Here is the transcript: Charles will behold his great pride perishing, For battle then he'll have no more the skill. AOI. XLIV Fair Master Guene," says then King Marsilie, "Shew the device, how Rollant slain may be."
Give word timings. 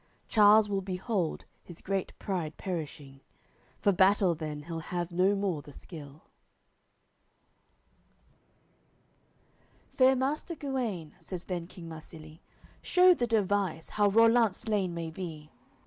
Charles 0.27 0.67
will 0.67 0.81
behold 0.81 1.45
his 1.63 1.79
great 1.79 2.17
pride 2.17 2.57
perishing, 2.57 3.21
For 3.77 3.91
battle 3.91 4.33
then 4.33 4.63
he'll 4.63 4.79
have 4.79 5.11
no 5.11 5.35
more 5.35 5.61
the 5.61 5.71
skill. 5.71 6.23
AOI. 9.85 9.93
XLIV 9.93 9.97
Fair 9.97 10.15
Master 10.15 10.55
Guene," 10.55 11.13
says 11.19 11.43
then 11.43 11.67
King 11.67 11.87
Marsilie, 11.87 12.41
"Shew 12.81 13.13
the 13.13 13.27
device, 13.27 13.89
how 13.89 14.09
Rollant 14.09 14.55
slain 14.55 14.95
may 14.95 15.11
be." 15.11 15.51